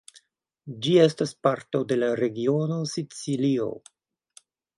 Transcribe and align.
Ĝi 0.85 0.93
estas 1.03 1.33
parto 1.47 1.81
de 1.91 1.99
la 1.99 2.09
regiono 2.21 2.79
Sicilio. 2.95 3.71